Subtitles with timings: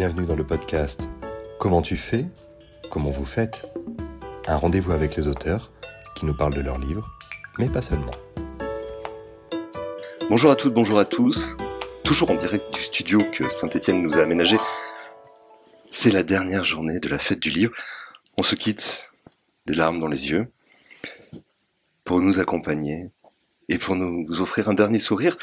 [0.00, 1.10] bienvenue dans le podcast
[1.58, 2.24] Comment tu fais
[2.90, 3.70] Comment vous faites
[4.46, 5.70] Un rendez-vous avec les auteurs
[6.16, 7.06] qui nous parlent de leurs livres,
[7.58, 8.14] mais pas seulement.
[10.30, 11.54] Bonjour à toutes, bonjour à tous.
[12.02, 14.56] Toujours en direct du studio que Saint-Étienne nous a aménagé.
[15.92, 17.74] C'est la dernière journée de la fête du livre.
[18.38, 19.12] On se quitte
[19.66, 20.50] des larmes dans les yeux
[22.04, 23.10] pour nous accompagner
[23.68, 25.36] et pour nous offrir un dernier sourire.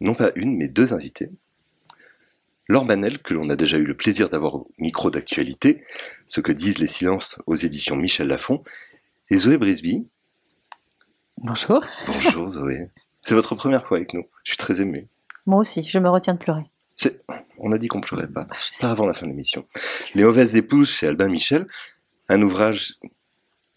[0.00, 1.28] Non pas une, mais deux invités.
[2.68, 5.84] Laure Manel, que l'on a déjà eu le plaisir d'avoir au micro d'actualité,
[6.26, 8.64] ce que disent les silences aux éditions Michel Lafon,
[9.30, 10.08] et Zoé Brisby.
[11.38, 11.84] Bonjour.
[12.08, 12.88] Bonjour Zoé.
[13.22, 14.24] C'est votre première fois avec nous.
[14.42, 15.06] Je suis très ému.
[15.46, 16.64] Moi aussi, je me retiens de pleurer.
[17.58, 18.48] On a dit qu'on pleurait pas.
[18.80, 19.66] Pas avant la fin de l'émission.
[20.14, 21.66] Les mauvaises épouses chez Albin Michel,
[22.28, 22.94] un ouvrage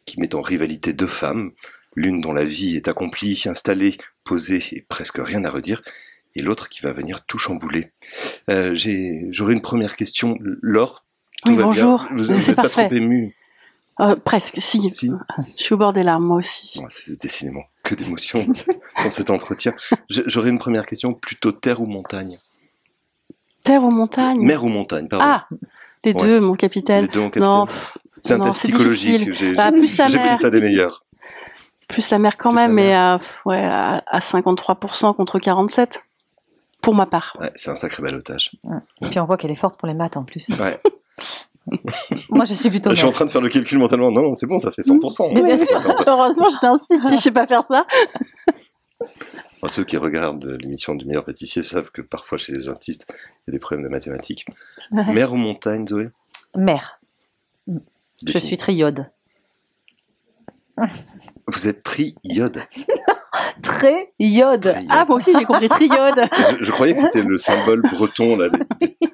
[0.05, 1.51] qui met en rivalité deux femmes,
[1.95, 5.83] l'une dont la vie est accomplie, installée, posée et presque rien à redire,
[6.35, 7.91] et l'autre qui va venir tout chambouler.
[8.49, 8.75] Euh,
[9.31, 10.37] J'aurais une première question.
[10.39, 11.03] Laure,
[11.45, 12.05] tout oui, bonjour.
[12.11, 13.35] Bien vous n'êtes pas trop émue
[13.99, 14.91] euh, Presque, si.
[14.91, 15.11] si.
[15.57, 16.79] Je suis au bord des larmes, moi aussi.
[16.89, 18.45] C'est décidément que d'émotions
[19.03, 19.73] dans cet entretien.
[20.09, 22.39] J'aurais une première question, plutôt terre ou montagne
[23.63, 25.25] Terre ou montagne Mer ou montagne, pardon.
[25.27, 25.47] Ah,
[26.05, 26.21] les ouais.
[26.21, 27.05] deux, mon capitaine.
[27.05, 27.49] Les deux, mon capitaine.
[27.49, 27.65] Non,
[28.21, 29.33] c'est un test psychologique.
[29.33, 30.27] J'ai bah, plus la mer.
[30.29, 31.03] pris ça des meilleurs.
[31.89, 36.01] Plus la mer quand Plus même, mais à, ouais, à, à 53% contre 47
[36.81, 37.33] pour ma part.
[37.39, 38.51] Ouais, c'est un sacré balotage.
[39.01, 40.49] Et puis on voit qu'elle est forte pour les maths en plus.
[40.59, 40.79] Ouais.
[42.29, 42.91] Moi, je suis plutôt.
[42.91, 44.11] Je suis en train de faire le calcul mentalement.
[44.11, 45.33] Non, non c'est bon, ça fait 100%.
[45.33, 45.77] Mais bien sûr.
[46.07, 47.85] Heureusement, j'étais un site si je sais pas faire ça.
[49.67, 53.49] Ceux qui regardent l'émission du meilleur pâtissier savent que parfois chez les artistes, il y
[53.49, 54.45] a des problèmes de mathématiques.
[54.91, 56.09] Mer ou montagne, Zoé?
[56.55, 56.99] Mer.
[58.25, 59.11] Je suis triode.
[61.47, 62.63] Vous êtes triode
[63.61, 64.73] Très iode.
[64.89, 66.21] Ah, moi aussi j'ai compris triode.
[66.59, 68.47] je, je, croyais que c'était le symbole breton, là.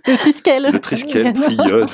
[0.08, 0.72] Le triskel.
[0.72, 1.90] Le triskel, triode.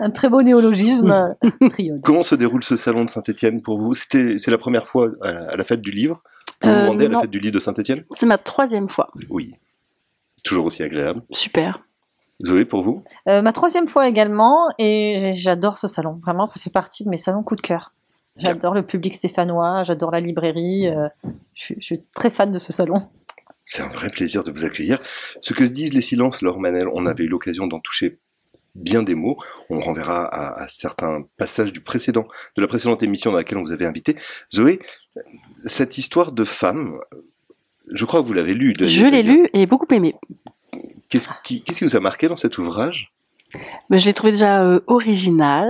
[0.00, 1.34] Un très beau néologisme,
[1.70, 2.00] triode.
[2.02, 3.94] Comment se déroule ce salon de Saint-Etienne pour vous?
[3.94, 6.22] C'est la première fois à la fête du livre?
[6.62, 9.10] Vous Euh, vous rendez à la fête du livre de Saint-Etienne C'est ma troisième fois.
[9.30, 9.54] Oui.
[10.44, 11.22] Toujours aussi agréable.
[11.30, 11.80] Super.
[12.44, 13.04] Zoé, pour vous?
[13.28, 16.18] Euh, ma troisième fois également, et j'adore ce salon.
[16.22, 17.92] Vraiment, ça fait partie de mes salons coup de cœur.
[18.36, 20.88] J'adore le public stéphanois, j'adore la librairie.
[20.88, 21.08] euh,
[21.54, 23.08] je, suis- je suis très fan de ce salon.
[23.66, 25.00] C'est un vrai plaisir de vous accueillir.
[25.40, 28.18] Ce que se disent les silences, Laure Manel, on avait eu l'occasion d'en toucher
[28.74, 29.36] bien des mots.
[29.70, 32.26] On renverra à, à certains passages du précédent,
[32.56, 34.16] de la précédente émission dans laquelle on vous avait invité.
[34.52, 34.80] Zoé,
[35.64, 36.98] cette histoire de femme,
[37.92, 38.72] je crois que vous l'avez lu.
[38.78, 40.14] Je l'ai lu et beaucoup aimé.
[41.10, 43.12] Qu'est-ce qui, vous a marqué dans cet ouvrage?
[43.90, 45.68] Mais je l'ai trouvé déjà euh, original.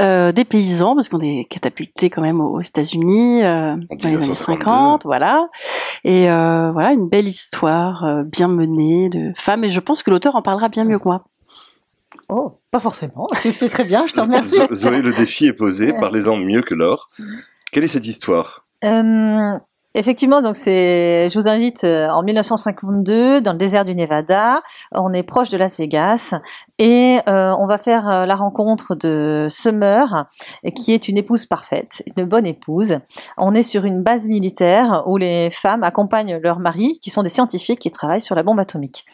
[0.00, 4.16] Euh, des paysans, parce qu'on est catapulté quand même aux États-Unis euh, dans les années
[4.16, 4.64] 1952.
[4.64, 5.48] 50, voilà.
[6.02, 9.64] Et euh, voilà, une belle histoire euh, bien menée de femmes.
[9.64, 11.24] Et je pense que l'auteur en parlera bien mieux que moi.
[12.28, 13.28] Oh, pas forcément.
[13.42, 14.56] Tu fais très bien, je te remercie.
[14.56, 15.92] Zo- Zoé, le défi est posé.
[15.92, 17.10] Parlez-en mieux que Laure.
[17.70, 18.64] Quelle est cette histoire?
[18.84, 19.58] Euh,
[19.94, 24.62] effectivement, donc c'est, je vous invite euh, en 1952 dans le désert du Nevada.
[24.92, 26.34] On est proche de Las Vegas
[26.84, 30.26] et euh, on va faire euh, la rencontre de Summer,
[30.74, 32.98] qui est une épouse parfaite, une bonne épouse.
[33.38, 37.28] On est sur une base militaire où les femmes accompagnent leurs maris, qui sont des
[37.28, 39.04] scientifiques qui travaillent sur la bombe atomique.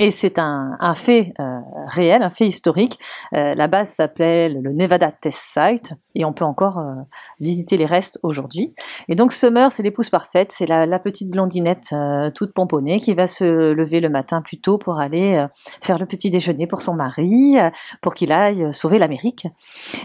[0.00, 2.98] Et c'est un, fait euh, réel, un fait historique.
[3.30, 6.82] La base s'appelait le Nevada Test Site et on peut encore
[7.38, 8.74] visiter les restes aujourd'hui.
[9.08, 11.94] Et donc Summer, c'est l'épouse parfaite, c'est la, la petite blondinette
[12.34, 15.46] toute pomponnée qui va se lever le matin plus tôt pour aller
[15.80, 19.46] faire le petit déjeuner pour son mari, euh, pour qu'il aille sauver l'Amérique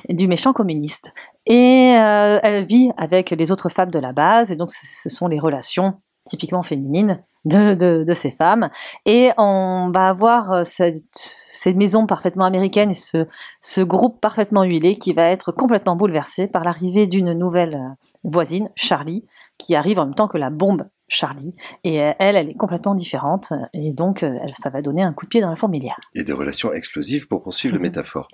[0.09, 1.13] du méchant communiste.
[1.45, 5.27] Et euh, elle vit avec les autres femmes de la base, et donc ce, sont
[5.27, 5.95] les relations
[6.25, 8.69] typiquement féminines de, ces femmes.
[9.05, 15.29] Et on va avoir euh, cette, maison parfaitement américaine ce, groupe parfaitement huilé qui va
[15.29, 19.25] être complètement bouleversé par l'arrivée d'une nouvelle voisine, Charlie,
[19.57, 21.53] qui arrive en même temps que la bombe Charlie.
[21.83, 23.49] Et euh, elle, elle est complètement différente.
[23.73, 25.97] Et donc, euh, ça va donner un coup de pied dans la fourmilière.
[26.15, 27.81] et des relations explosives pour poursuivre Mhm.
[27.81, 28.27] le métaphore.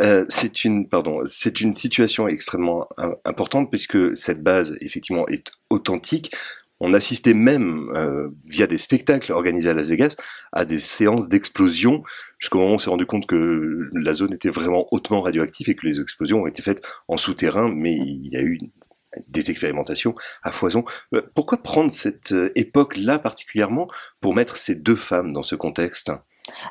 [0.00, 5.50] Euh, c'est une, pardon, c'est une situation extrêmement im- importante puisque cette base effectivement est
[5.70, 6.34] authentique.
[6.84, 10.16] On assistait même euh, via des spectacles organisés à Las Vegas
[10.52, 12.02] à des séances d'explosion
[12.40, 15.76] jusqu'au moment où on s'est rendu compte que la zone était vraiment hautement radioactive et
[15.76, 18.58] que les explosions ont été faites en souterrain, mais il y a eu
[19.28, 20.84] des expérimentations à foison.
[21.14, 23.88] Euh, Pourquoi prendre cette euh, époque-là particulièrement
[24.20, 26.12] pour mettre ces deux femmes dans ce contexte?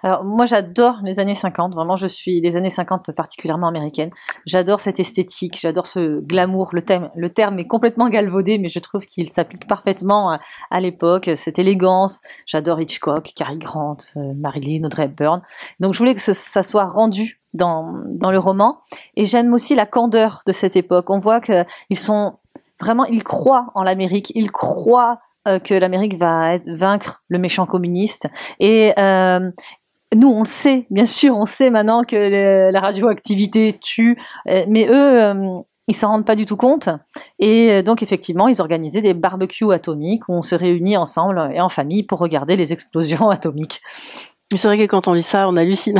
[0.03, 4.11] Alors moi j'adore les années 50, vraiment je suis des années 50 particulièrement américaines.
[4.45, 9.29] J'adore cette esthétique, j'adore ce glamour, le terme est complètement galvaudé mais je trouve qu'il
[9.29, 10.37] s'applique parfaitement
[10.69, 12.21] à, l'époque, cette élégance.
[12.45, 15.41] J'adore Hitchcock, Cary Grant, euh, Marilyn, Audrey Hepburn.
[15.79, 18.79] Donc je voulais que ça soit rendu dans, dans le roman
[19.15, 21.09] et j'aime aussi la candeur de cette époque.
[21.09, 22.37] On voit qu'ils sont
[22.79, 28.27] vraiment, ils croient en l'Amérique, ils croient euh, que l'Amérique va vaincre le méchant communiste.
[28.59, 29.49] Et euh,
[30.15, 34.17] nous, on le sait, bien sûr, on sait maintenant que la radioactivité tue,
[34.49, 35.33] euh, mais eux,
[35.87, 36.89] ils s'en rendent pas du tout compte.
[37.39, 41.69] Et donc, effectivement, ils organisaient des barbecues atomiques où on se réunit ensemble et en
[41.69, 43.81] famille pour regarder les explosions atomiques.
[44.55, 45.99] C'est vrai que quand on lit ça, on hallucine.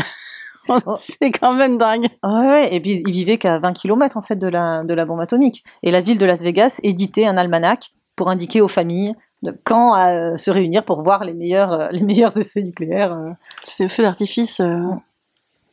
[0.96, 2.08] c'est quand même dingue.
[2.24, 5.20] Ouais, et puis ils vivaient qu'à 20 km en fait de la, de la bombe
[5.20, 5.64] atomique.
[5.84, 9.94] Et la ville de Las Vegas éditait un almanach pour indiquer aux familles de quand
[9.94, 13.14] à se réunir pour voir les meilleurs, euh, les meilleurs essais nucléaires.
[13.14, 13.32] Euh.
[13.64, 14.80] C'est le feu d'artifice euh,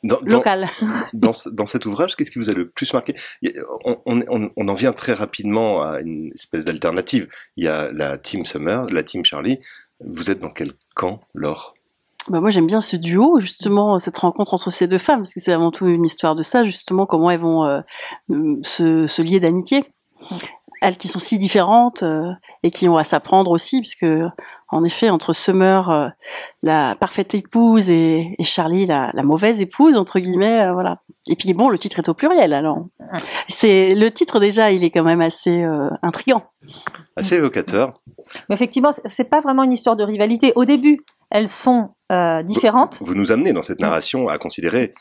[0.02, 0.66] local.
[1.12, 3.14] Dans, dans, cet ouvrage, qu'est-ce qui vous a le plus marqué?
[3.84, 7.28] On, on, on, en vient très rapidement à une espèce d'alternative.
[7.56, 9.58] Il y a la Team Summer, la Team Charlie.
[10.00, 11.74] Vous êtes dans quel camp, Laure?
[12.30, 15.40] Bah moi j'aime bien ce duo, justement cette rencontre entre ces deux femmes, parce que
[15.40, 17.82] c'est avant tout une histoire de ça, justement comment elles vont
[18.62, 19.84] se, se, lier d'amitié
[20.80, 22.32] elles qui sont si différentes euh,
[22.62, 24.06] et qui ont à s'apprendre aussi, puisque
[24.70, 26.08] en effet, entre Summer, euh,
[26.62, 31.00] la parfaite épouse, et, Charlie, la, mauvaise épouse, entre guillemets, euh, voilà.
[31.26, 32.86] Et puis bon, le titre est au pluriel, alors.
[33.48, 35.64] C'est le titre déjà, il est quand même assez
[36.02, 36.44] intrigant,
[37.16, 37.90] assez évocateur.
[38.48, 40.52] Mais effectivement, c'est pas vraiment une histoire de rivalité.
[40.56, 41.00] Au début,
[41.30, 41.90] elles sont
[42.44, 42.98] différentes.
[43.02, 44.92] Vous, nous amenez dans cette narration à considérer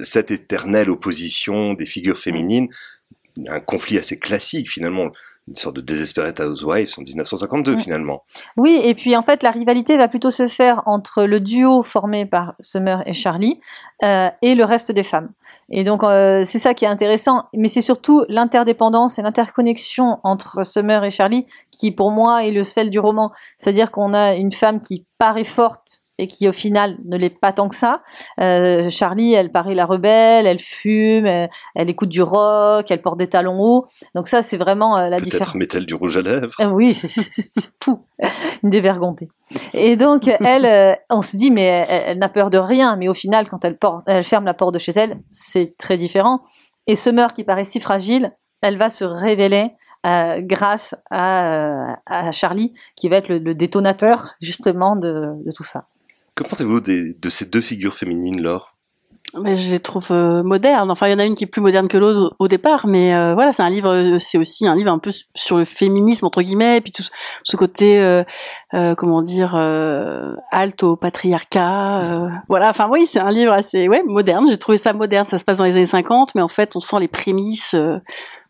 [0.00, 2.68] cette éternelle opposition des figures féminines
[3.48, 5.10] un conflit assez classique finalement,
[5.48, 8.24] une sorte de Desperate Housewives en 1952 finalement.
[8.56, 12.26] Oui, et puis en fait la rivalité va plutôt se faire entre le duo formé
[12.26, 13.60] par Summer et Charlie
[14.04, 15.30] euh, et le reste des femmes.
[15.70, 20.64] Et donc euh, c'est ça qui est intéressant, mais c'est surtout l'interdépendance et l'interconnexion entre
[20.64, 23.32] Summer et Charlie qui pour moi est le sel du roman.
[23.56, 27.52] C'est-à-dire qu'on a une femme qui paraît forte et qui au final ne l'est pas
[27.52, 28.02] tant que ça.
[28.40, 33.28] Euh, Charlie, elle paraît la rebelle, elle fume, elle, écoute du rock, elle porte des
[33.28, 33.86] talons hauts.
[34.14, 35.48] Donc ça, c'est vraiment euh, la différence.
[35.48, 38.04] Peut-être met-elle du rouge à lèvres euh, Oui, c'est tout.
[38.62, 39.28] Une dévergontée.
[39.74, 42.96] Et donc, elle, on se dit, mais elle, n'a peur de rien.
[42.96, 45.96] Mais au final, quand elle, porte, elle ferme la porte de chez elle, c'est très
[45.96, 46.42] différent.
[46.86, 48.32] Et Summer, qui paraît si fragile,
[48.62, 49.72] elle va se révéler
[50.04, 55.86] grâce à, Charlie, qui va être le, détonateur justement de, tout ça.
[56.34, 58.72] Que pensez-vous de ces deux figures féminines, Laure?
[59.40, 60.90] Mais je les trouve euh, modernes.
[60.90, 63.14] Enfin, il y en a une qui est plus moderne que l'autre au, départ, mais
[63.14, 66.26] euh, voilà, c'est un livre, euh, c'est aussi un livre un peu sur le féminisme
[66.26, 67.02] entre guillemets, et puis tout
[67.42, 68.22] ce côté,
[68.98, 72.28] comment dire, halte au patriarcat.
[72.48, 74.46] voilà, enfin oui, c'est un livre assez, ouais, moderne.
[74.48, 75.26] J'ai trouvé ça moderne.
[75.28, 77.74] Ça se passe dans les années 50, mais en fait, on sent les prémices.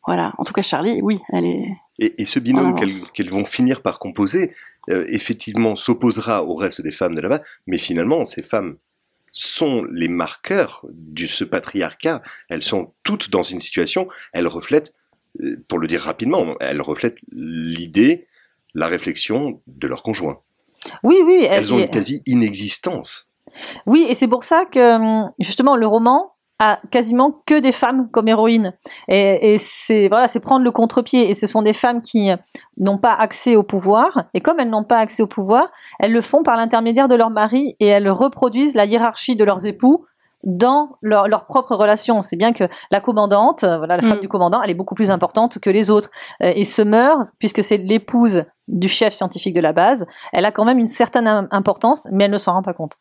[0.06, 0.32] voilà.
[0.38, 1.69] En tout cas, Charlie, oui, elle est.
[1.99, 2.75] Et, ce binôme
[3.14, 4.52] qu'elles vont finir par composer,
[4.90, 8.76] euh, effectivement s'opposera au reste des femmes de là-bas, mais finalement, ces femmes
[9.32, 12.23] sont les marqueurs de ce patriarcat.
[12.49, 14.94] Elles sont toutes dans une situation, elles reflètent,
[15.40, 18.26] euh, pour le dire rapidement, elles reflètent l'idée,
[18.75, 20.40] la réflexion de leur conjoint.
[21.02, 21.46] Oui, oui.
[21.49, 23.31] Elles, ont une quasi-inexistence.
[23.87, 26.31] Oui, et c'est pour ça que hum, justement le roman
[26.91, 28.73] quasiment que des femmes comme héroïnes.
[29.09, 31.31] Et, c'est voilà, c'est prendre le contre-pied.
[31.31, 32.31] Et ce sont des femmes qui
[32.79, 34.25] n'ont pas accès au pouvoir.
[34.35, 37.31] Et comme elles n'ont pas accès au pouvoir, elles le font par l'intermédiaire de leur
[37.31, 40.04] mari et elles reproduisent la hiérarchie de leurs époux
[40.45, 42.21] dans leur, leur propre relation.
[42.21, 44.23] C'est bien que la commandante, voilà, la femme mm.
[44.23, 46.11] du commandant, elle est beaucoup plus importante que les autres.
[46.42, 50.64] Euh, et meurt, puisque c'est l'épouse du chef scientifique de la base, elle a quand
[50.64, 52.99] même une certaine importance, mais elle ne s'en rend pas compte.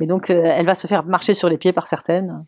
[0.00, 2.44] Et donc, euh, elle va se faire marcher sur les pieds par certaines.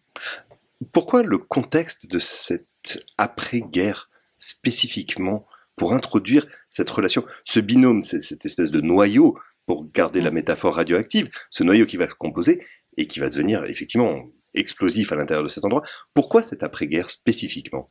[0.93, 8.71] Pourquoi le contexte de cette après-guerre spécifiquement pour introduire cette relation, ce binôme, cette espèce
[8.71, 12.65] de noyau, pour garder la métaphore radioactive, ce noyau qui va se composer
[12.97, 14.23] et qui va devenir effectivement
[14.55, 15.83] explosif à l'intérieur de cet endroit.
[16.15, 17.91] Pourquoi cette après-guerre spécifiquement?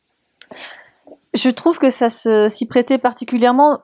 [1.34, 3.82] Je trouve que ça s'y prêtait particulièrement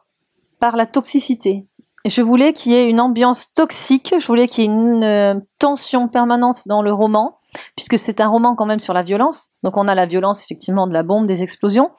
[0.59, 1.65] par la toxicité
[2.05, 5.35] je voulais qu'il y ait une ambiance toxique, je voulais qu'il y ait une euh,
[5.59, 7.37] tension permanente dans le roman,
[7.75, 9.49] puisque c'est un roman quand même sur la violence.
[9.63, 11.91] Donc on a la violence effectivement de la bombe, des explosions,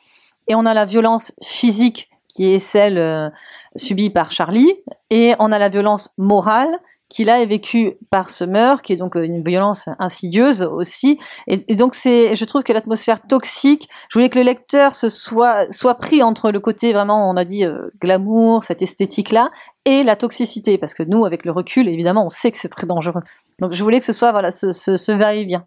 [0.49, 3.29] et on a la violence physique qui est celle euh,
[3.77, 4.73] subie par Charlie,
[5.11, 6.79] et on a la violence morale
[7.13, 11.19] qu'il a vécu par meurtre, qui est donc une violence insidieuse aussi.
[11.47, 15.71] Et, donc c'est, je trouve que l'atmosphère toxique, je voulais que le lecteur se soit
[15.71, 19.51] soit pris entre le côté vraiment, on a dit euh, glamour, cette esthétique là,
[19.85, 22.87] et la toxicité, parce que nous, avec le recul, évidemment, on sait que c'est très
[22.87, 23.23] dangereux.
[23.61, 25.67] Donc je voulais que ce soit voilà ce, ce, ce va-et-vient.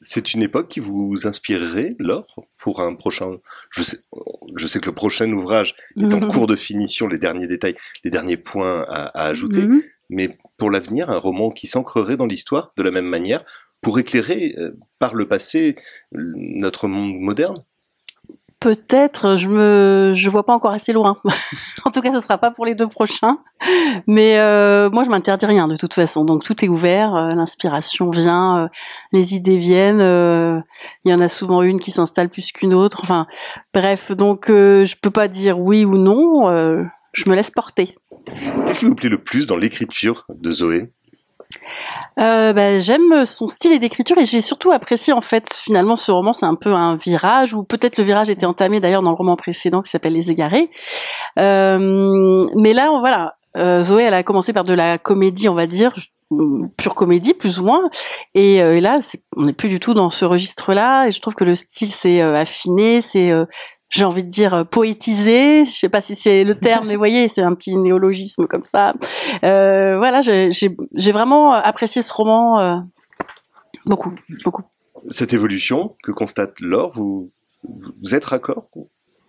[0.00, 3.38] C'est une époque qui vous inspirerait, Laure, pour un prochain.
[3.70, 3.98] Je sais,
[4.56, 8.10] je sais que le prochain ouvrage est en cours de finition, les derniers détails, les
[8.10, 9.62] derniers points à, ajouter.
[9.62, 9.82] Mhm.
[10.10, 13.44] Mais pour l'avenir, un roman qui s'ancrerait dans l'histoire de la même manière
[13.80, 15.76] pour éclairer euh, par le passé
[16.12, 17.56] notre monde moderne
[18.64, 21.18] Peut-être, je me, je vois pas encore assez loin.
[21.84, 23.36] en tout cas, ce sera pas pour les deux prochains.
[24.06, 26.24] Mais euh, moi, je m'interdis rien de toute façon.
[26.24, 28.68] Donc tout est ouvert, euh, l'inspiration vient, euh,
[29.12, 30.00] les idées viennent.
[31.04, 33.00] Il y en a souvent une qui s'installe plus qu'une autre.
[33.02, 33.26] Enfin,
[33.74, 36.48] bref, donc je peux pas dire oui ou non.
[37.12, 37.98] je me laisse porter.
[38.66, 40.90] Qu'est-ce qui vous plaît le plus dans l'écriture de Zoé?
[42.20, 46.32] Euh, bah, J'aime son style d'écriture et j'ai surtout apprécié en fait finalement ce roman
[46.32, 49.36] c'est un peu un virage ou peut-être le virage était entamé d'ailleurs dans le roman
[49.36, 50.70] précédent qui s'appelle Les Égarés.
[51.38, 55.66] Euh, mais là voilà, euh, Zoé elle a commencé par de la comédie on va
[55.66, 55.92] dire
[56.76, 57.82] pure comédie plus ou moins
[58.34, 58.98] et, euh, là
[59.36, 61.92] on n'est plus du tout dans ce registre là et je trouve que le style
[61.92, 63.30] s'est affiné c'est
[63.94, 65.64] j'ai envie de dire euh, poétisé.
[65.64, 68.94] Je sais pas si c'est le terme, mais voyez, c'est un petit néologisme comme ça.
[69.44, 72.74] Euh, voilà, j'ai vraiment apprécié ce roman euh,
[73.86, 74.12] beaucoup,
[74.44, 74.64] beaucoup.
[75.10, 77.30] Cette évolution que constate Laure, vous,
[77.62, 78.68] vous êtes raccord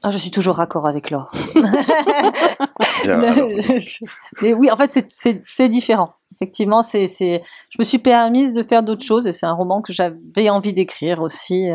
[0.03, 1.34] ah, je suis toujours raccord avec Laure.
[4.41, 6.05] mais oui, en fait, c'est différent.
[6.36, 9.93] Effectivement, c'est, je me suis permise de faire d'autres choses et c'est un roman que
[9.93, 11.69] j'avais envie d'écrire aussi.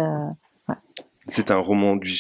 [1.27, 2.15] C'est un roman du,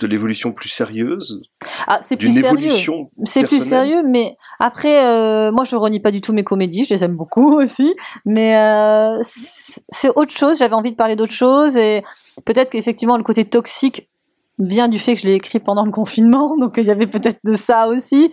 [0.00, 1.42] de l'évolution plus sérieuse
[1.86, 2.70] ah, c'est plus sérieux.
[3.24, 6.94] C'est plus sérieux, mais après, euh, moi je renie pas du tout mes comédies, je
[6.94, 10.58] les aime beaucoup aussi, mais euh, c'est autre chose.
[10.58, 12.02] J'avais envie de parler d'autre chose et
[12.44, 14.08] peut-être qu'effectivement le côté toxique
[14.58, 17.40] vient du fait que je l'ai écrit pendant le confinement, donc il y avait peut-être
[17.44, 18.32] de ça aussi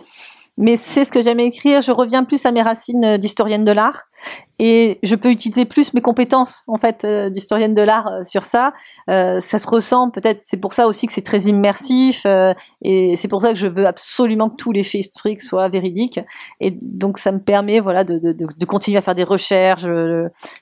[0.58, 1.80] mais c'est ce que j'aime écrire.
[1.80, 4.08] Je reviens plus à mes racines euh, d'historienne de l'art
[4.58, 8.42] et je peux utiliser plus mes compétences en fait euh, d'historienne de l'art euh, sur
[8.42, 8.72] ça.
[9.06, 10.40] ça se ressent peut-être.
[10.42, 12.26] C'est pour ça aussi que c'est très immersif
[12.82, 16.20] et c'est pour ça que je veux absolument que tous les faits historiques soient véridiques.
[16.60, 19.86] Et donc ça me permet voilà de, de, continuer à faire des recherches,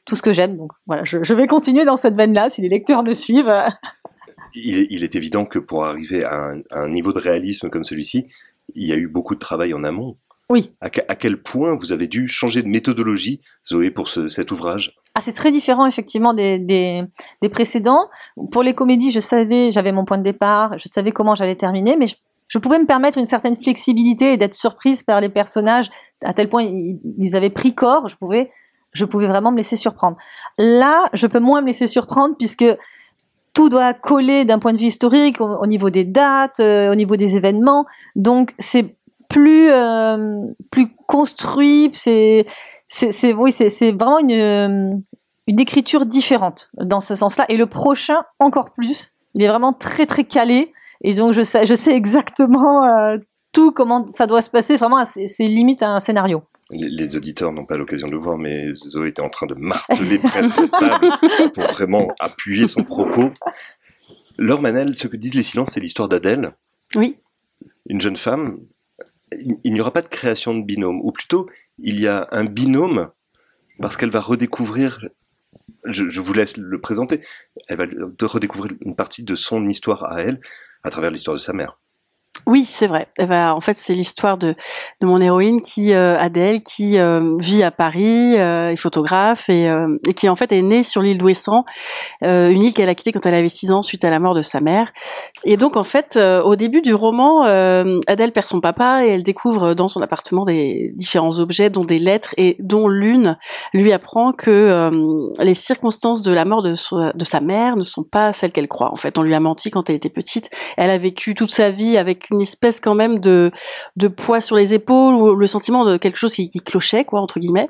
[0.05, 0.59] tout ce que j'aime.
[0.59, 3.53] Donc voilà, je, vais continuer dans cette veine-là si les lecteurs me suivent.
[4.55, 8.27] Il est, évident que pour arriver à un niveau de réalisme comme celui-ci,
[8.75, 10.17] il y a eu beaucoup de travail en amont.
[10.49, 10.73] Oui.
[10.81, 14.95] À, quel point vous avez dû changer de méthodologie, Zoé, pour cet ouvrage?
[15.17, 17.03] Ah, c'est très différent effectivement des, des,
[17.51, 18.09] précédents.
[18.53, 21.97] Pour les comédies, je savais, j'avais mon point de départ, je savais comment j'allais terminer,
[21.97, 22.07] mais
[22.49, 25.91] je, pouvais me permettre une certaine flexibilité et d'être surprise par les personnages
[26.23, 28.07] à tel point ils, avaient pris corps.
[28.07, 28.53] Je pouvais,
[28.93, 30.17] je pouvais vraiment me laisser surprendre.
[30.59, 32.67] Là, je peux moins me laisser surprendre puisque
[33.57, 37.17] tout doit coller d'un point de vue historique au, niveau des dates, euh, au niveau
[37.17, 37.87] des événements.
[38.15, 38.95] Donc c'est
[39.31, 41.91] plus euh, plus construit.
[41.95, 42.47] C'est
[42.89, 44.95] c'est oui c'est vraiment une euh,
[45.47, 47.47] une écriture différente dans ce sens-là.
[47.49, 49.13] Et le prochain encore plus.
[49.35, 50.75] Il est vraiment très très calé.
[51.01, 52.83] Et donc je sais je sais exactement
[53.53, 54.77] tout comment ça doit se passer.
[54.77, 59.09] Vraiment c'est limite un scénario les, auditeurs n'ont pas l'occasion de le voir, mais Zoé
[59.09, 61.09] était en train de marteler presque la table
[61.55, 63.33] pour vraiment appuyer son propos.
[64.39, 66.53] Laure Manel, ce que disent les silences, c'est l'histoire d'Adèle.
[66.95, 67.19] Oui.
[67.89, 68.59] Une jeune femme.
[69.65, 73.11] Il n'y aura pas de création de binôme, ou plutôt, il y a un binôme
[73.81, 75.05] parce qu'elle va redécouvrir.
[75.85, 77.21] Je, je, vous laisse le présenter.
[77.69, 77.87] Elle va
[78.27, 80.41] redécouvrir une partie de son histoire à elle
[80.83, 81.79] à travers l'histoire de sa mère.
[82.49, 83.09] Oui, c'est vrai.
[83.19, 84.55] Eh ben, en fait, c'est l'histoire de,
[85.01, 89.69] de mon héroïne qui, euh, Adèle, qui euh, vit à Paris, euh, est photographe et,
[89.69, 91.65] euh, et, qui en fait est née sur l'île d'Ouessant,
[92.23, 94.43] une île qu'elle a quittée quand elle avait 6 ans suite à la mort de
[94.43, 94.93] sa mère.
[95.45, 99.75] Et donc en fait, au début du roman, Adèle perd son papa et elle découvre
[99.75, 103.39] dans son appartement des différents objets, dont des lettres et dont l'une
[103.75, 104.91] lui apprend que
[105.43, 108.93] les circonstances de la mort de, sa mère ne sont pas celles qu'elle croit.
[108.93, 110.51] En fait, on lui a menti quand elle était petite.
[110.77, 113.51] Elle a vécu toute sa vie avec espèce quand même de,
[113.97, 117.41] de poids sur les épaules ou le sentiment de quelque chose qui, clochait, quoi, entre
[117.41, 117.69] guillemets.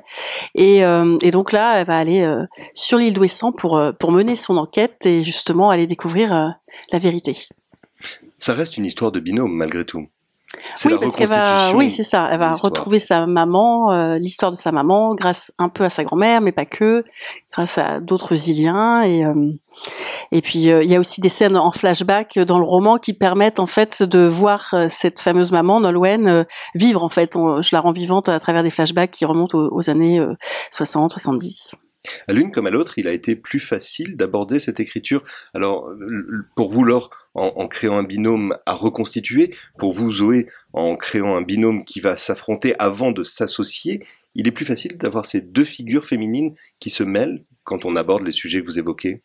[0.55, 2.43] Et, euh, et, donc là, elle va aller euh,
[2.73, 6.55] sur l'île d'Ouessant pour, euh, pour mener son enquête et justement aller découvrir
[6.91, 7.35] la vérité.
[8.39, 10.07] Ça reste une histoire de binôme malgré tout.
[10.85, 12.29] Oui, parce qu'elle va, oui, c'est ça.
[12.31, 16.39] Elle va retrouver sa maman, l'histoire de sa maman, grâce un peu à sa grand-mère,
[16.39, 17.03] mais pas que,
[17.51, 19.25] grâce à d'autres Iliens et
[20.31, 23.13] Et puis euh, il y a aussi des scènes en flashback dans le roman qui
[23.13, 26.43] permettent en fait de voir euh, cette fameuse maman Nolwenn euh,
[26.75, 27.33] vivre en fait.
[27.35, 30.23] je la rends vivante à travers des flashbacks qui remontent aux, années
[30.71, 31.75] 60, 70.
[32.27, 35.23] À l'une comme à l'autre, il a été plus facile d'aborder cette écriture.
[35.53, 35.89] Alors,
[36.55, 41.41] pour vous, Laure, en, créant un binôme à reconstituer, pour vous, Zoé, en créant un
[41.41, 44.05] binôme qui va s'affronter avant de s'associer,
[44.35, 48.23] il est plus facile d'avoir ces deux figures féminines qui se mêlent quand on aborde
[48.23, 49.21] les sujets que vous évoquez?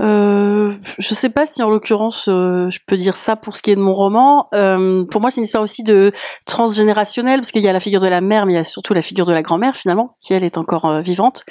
[0.00, 3.70] Euh, je sais pas si en l'occurrence euh, je peux dire ça pour ce qui
[3.70, 4.48] est de mon roman.
[4.54, 6.12] Euh, pour moi, c'est une histoire aussi de
[6.46, 8.94] transgénérationnel parce qu'il y a la figure de la mère, mais il y a surtout
[8.94, 11.44] la figure de la grand-mère finalement, qui elle est encore euh, vivante.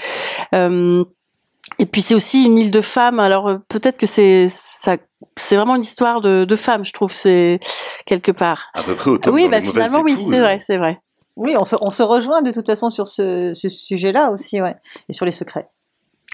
[0.53, 3.19] et puis c'est aussi une île de femmes.
[3.19, 4.97] Alors peut-être que c'est ça,
[5.37, 7.11] c'est vraiment une histoire de, de femmes, je trouve.
[7.11, 7.59] C'est
[8.05, 8.69] quelque part.
[8.73, 9.31] À peu près autant.
[9.31, 10.99] Oui, bah finalement, oui, c'est vrai, c'est vrai.
[11.37, 14.75] Oui, on se, on se rejoint de toute façon sur ce, ce sujet-là aussi, ouais,
[15.09, 15.69] et sur les secrets.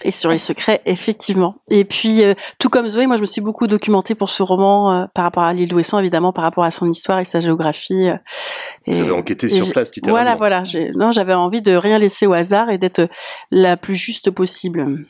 [0.04, 1.56] Et sur les secrets, effectivement.
[1.68, 4.92] Et puis, euh, tout comme Zoé, moi, je me suis beaucoup documentée pour ce roman
[4.92, 8.08] euh, par rapport à l'île d'Ouessant, évidemment, par rapport à son histoire et sa géographie.
[8.08, 8.14] Euh,
[8.86, 10.36] et, Vous avez enquêté sur place, littéralement.
[10.36, 10.90] Voilà, voilà.
[10.94, 13.08] Non, j'avais envie de rien laisser au hasard et d'être
[13.50, 15.04] la plus juste possible.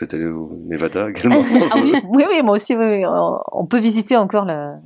[0.00, 1.76] Vous êtes allé au Nevada également ah
[2.08, 2.74] oui, oui, moi aussi.
[2.74, 3.04] Oui,
[3.52, 4.78] On peut visiter encore la.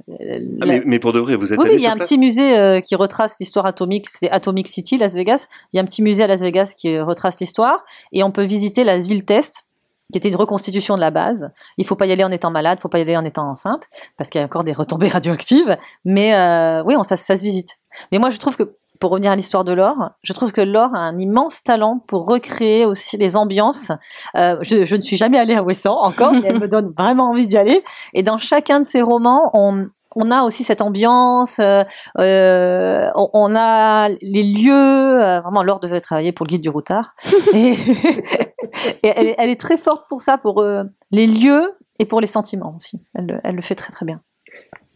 [0.61, 2.59] Ah, mais, pour de vrai, vous êtes oui, allé il y a un petit musée
[2.59, 4.09] euh, qui retrace l'histoire atomique.
[4.09, 5.47] C'est Atomic City, Las Vegas.
[5.73, 8.44] Il y a un petit musée à Las Vegas qui retrace l'histoire, et on peut
[8.44, 9.64] visiter la ville test
[10.12, 11.50] qui était une reconstitution de la base.
[11.78, 13.49] Il faut pas y aller en étant malade, il faut pas y aller en étant
[13.49, 13.85] enceinte,
[14.16, 15.78] parce qu'il y a encore des retombées radioactives.
[16.04, 17.71] Mais euh, oui, on, ça, ça se visite.
[18.11, 20.94] Mais moi, je trouve que pour revenir à l'histoire de Laure, je trouve que Laure
[20.94, 23.92] a un immense talent pour recréer aussi les ambiances.
[24.36, 27.30] Euh, je, je, ne suis jamais allée à Ouessant encore, mais elle me donne vraiment
[27.30, 27.84] envie d'y aller.
[28.12, 29.86] Et dans chacun de ses romans, on,
[30.16, 31.84] on a aussi cette ambiance, euh,
[32.18, 34.72] euh on, a les lieux.
[34.72, 37.14] Euh, vraiment, Laure devait travailler pour le guide du routard.
[37.52, 37.72] et,
[39.02, 42.26] et elle, elle, est très forte pour ça, pour euh, les lieux et pour les
[42.26, 43.02] sentiments aussi.
[43.14, 44.20] Elle, elle le fait très très bien.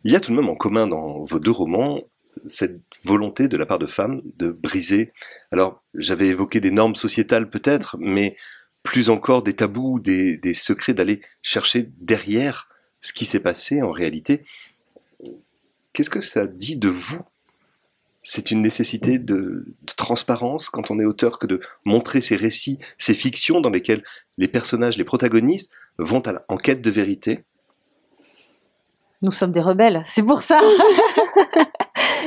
[0.04, 1.98] Il y a tout de même en commun dans vos deux romans
[2.46, 5.12] cette volonté de la part de femmes de briser.
[5.50, 8.36] Alors, j'avais évoqué des normes sociétales peut-être, mais
[8.82, 12.68] plus encore des tabous, des, des secrets, d'aller chercher derrière
[13.00, 14.44] ce qui s'est passé en réalité.
[15.92, 17.20] Qu'est-ce que ça dit de vous?
[18.22, 22.78] C'est une nécessité de, de, transparence quand on est auteur que de montrer ces récits,
[22.98, 24.04] ces fictions dans lesquelles
[24.36, 27.44] les personnages, les protagonistes vont à en quête de vérité?
[29.20, 30.60] Nous sommes des rebelles, c'est pour ça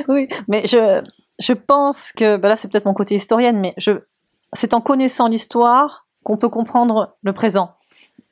[0.08, 1.02] oui, mais je,
[1.40, 3.92] je pense que, bah là c'est peut-être mon côté historienne, mais je,
[4.54, 7.76] c'est en connaissant l'histoire qu'on peut comprendre le présent.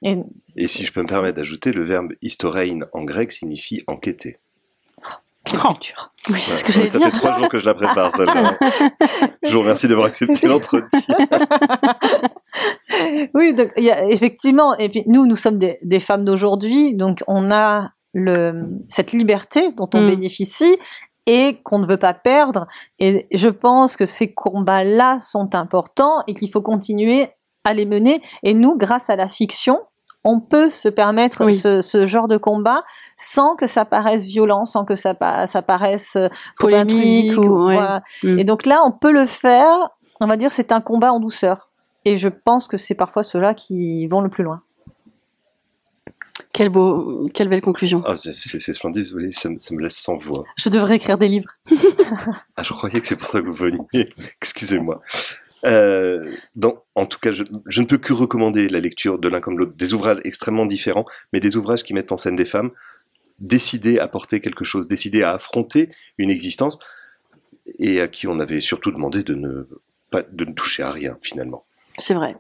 [0.02, 0.18] Et...
[0.56, 4.38] Et, si je peux me permettre d'ajouter, le verbe historein en grec signifie enquêter.
[5.46, 6.12] Quelle culture.
[6.30, 7.08] Oui, c'est ce que j'allais ça dire.
[7.08, 8.58] Ça fait trois jours que je la prépare, celle-là.
[9.44, 10.90] je vous remercie d'avoir accepté l'entretien.
[13.34, 14.78] oui, donc, y a, effectivement.
[14.78, 19.72] Et puis, nous, nous sommes des, des femmes d'aujourd'hui, donc on a le, cette liberté
[19.78, 20.08] dont on mm.
[20.08, 20.78] bénéficie
[21.30, 22.66] et qu'on ne veut pas perdre.
[22.98, 27.30] Et je pense que ces combats-là sont importants et qu'il faut continuer
[27.64, 28.20] à les mener.
[28.42, 29.80] Et nous, grâce à la fiction,
[30.24, 32.84] on peut se permettre ce, genre de combat
[33.16, 35.14] sans que ça paraisse violent, sans que ça,
[35.46, 37.38] ça paraisse euh, polémique.
[37.38, 38.40] Mm.
[38.40, 39.92] Et donc là, on peut le faire.
[40.20, 41.70] On va dire c'est un combat en douceur.
[42.06, 44.64] Et je pense que c'est parfois ceux-là qui vont le plus loin.
[46.52, 48.02] Quelle, beau, quelle belle conclusion.
[48.06, 50.46] Ah, c'est splendide, ça, ça, me laisse sans voix.
[50.58, 51.50] Je devrais écrire des livres.
[52.58, 53.80] ah, je croyais que c'est pour ça que vous veniez.
[54.42, 55.02] Excusez-moi.
[55.66, 56.26] Euh,
[56.96, 59.74] en tout cas, je, je, ne peux que recommander la lecture de l'un comme l'autre.
[59.76, 62.72] Des ouvrages extrêmement différents, mais des ouvrages qui mettent en scène des femmes
[63.40, 66.80] décidées à porter quelque chose, décidées à affronter une existence,
[67.78, 69.68] et à qui on avait surtout demandé de ne,
[70.10, 71.66] pas, de ne toucher à rien, finalement.
[71.98, 72.36] C'est vrai.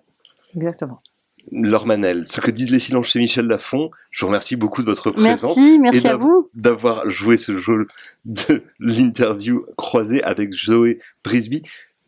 [0.55, 1.01] Exactement.
[1.51, 3.91] Laure Manel, ce que disent les silences chez Michel Lafon.
[4.11, 5.57] Je vous remercie beaucoup de votre présence.
[5.57, 6.49] Merci, merci à vous.
[6.53, 7.87] D'avoir joué ce jeu
[8.25, 11.63] de l'interview croisée avec Zoé Brisby.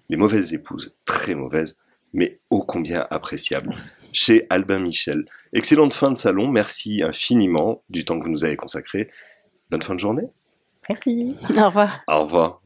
[0.09, 1.77] Les mauvaises épouses, très mauvaises,
[2.13, 3.71] mais ô combien appréciables,
[4.11, 5.25] chez Albin Michel.
[5.53, 9.09] Excellente fin de salon, merci infiniment du temps que vous nous avez consacré.
[9.69, 10.27] Bonne fin de journée.
[10.89, 11.35] Merci.
[11.49, 12.01] Au revoir.
[12.07, 12.60] Au revoir.